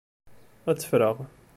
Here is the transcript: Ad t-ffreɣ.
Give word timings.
Ad 0.69 0.75
t-ffreɣ. 0.77 1.15